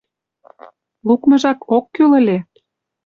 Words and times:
—Лукмыжак 1.07 1.59
ок 1.77 1.85
кӱл 1.95 2.11
ыле. 2.19 2.37